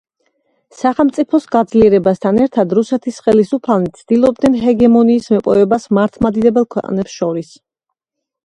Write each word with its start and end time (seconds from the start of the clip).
სახელმწიფოს 0.77 1.43
გაძლიერებასთან 1.55 2.39
ერთად 2.45 2.73
რუსეთის 2.79 3.21
ხელისუფალნი 3.27 3.93
ცდილობდნენ 3.99 4.57
ჰეგემონიის 4.65 5.31
მოპოვებას 5.37 5.89
მართლმადიდებელ 5.99 6.67
ქვეყნებს 6.77 7.21
შორის. 7.21 7.55